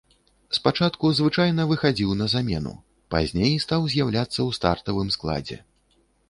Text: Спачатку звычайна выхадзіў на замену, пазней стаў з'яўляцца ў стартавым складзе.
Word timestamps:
Спачатку 0.57 1.09
звычайна 1.19 1.65
выхадзіў 1.71 2.15
на 2.21 2.27
замену, 2.33 2.73
пазней 3.17 3.53
стаў 3.67 3.87
з'яўляцца 3.95 4.33
ў 4.33 4.49
стартавым 4.57 5.13
складзе. 5.19 5.61